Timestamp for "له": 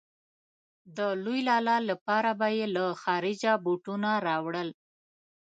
2.75-2.85